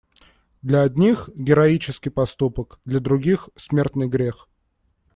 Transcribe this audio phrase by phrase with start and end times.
[0.63, 4.47] Для одних- героический поступок, для других- смертный грех.